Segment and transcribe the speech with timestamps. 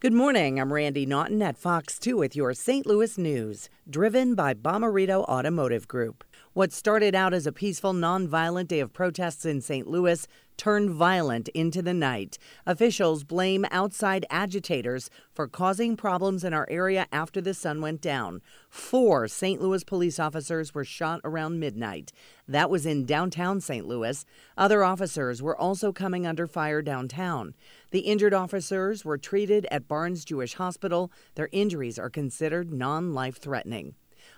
[0.00, 0.60] Good morning.
[0.60, 2.86] I'm Randi Naughton at Fox 2 with your St.
[2.86, 6.22] Louis news, driven by Bomarito Automotive Group.
[6.54, 9.86] What started out as a peaceful, nonviolent day of protests in St.
[9.86, 12.38] Louis turned violent into the night.
[12.66, 18.40] Officials blame outside agitators for causing problems in our area after the sun went down.
[18.70, 19.60] Four St.
[19.60, 22.12] Louis police officers were shot around midnight.
[22.48, 23.86] That was in downtown St.
[23.86, 24.24] Louis.
[24.56, 27.54] Other officers were also coming under fire downtown.
[27.90, 31.12] The injured officers were treated at Barnes Jewish Hospital.
[31.34, 33.94] Their injuries are considered non life threatening.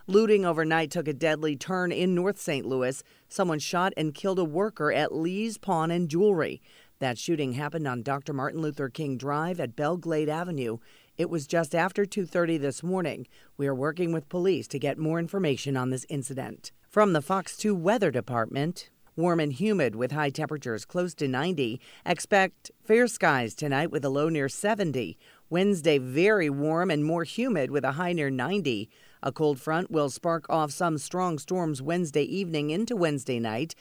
[0.07, 2.67] Looting overnight took a deadly turn in North St.
[2.67, 3.03] Louis.
[3.29, 6.61] Someone shot and killed a worker at Lee's Pawn and Jewelry.
[6.99, 8.33] That shooting happened on Dr.
[8.33, 10.79] Martin Luther King Drive at Belle Glade Avenue.
[11.17, 13.27] It was just after 2:30 this morning.
[13.57, 16.73] We are working with police to get more information on this incident.
[16.89, 21.79] From the Fox 2 Weather Department, Warm and humid with high temperatures close to 90.
[22.07, 25.19] Expect fair skies tonight with a low near 70.
[25.53, 28.89] Wednesday, very warm and more humid with a high near 90.
[29.21, 33.75] A cold front will spark off some strong storms Wednesday evening into Wednesday night.